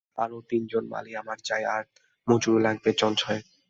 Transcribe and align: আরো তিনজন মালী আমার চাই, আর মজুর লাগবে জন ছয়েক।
আরো 0.17 0.37
তিনজন 0.49 0.83
মালী 0.87 1.11
আমার 1.15 1.37
চাই, 1.43 1.63
আর 1.75 1.83
মজুর 2.27 2.57
লাগবে 2.61 2.89
জন 2.99 3.13
ছয়েক। 3.15 3.45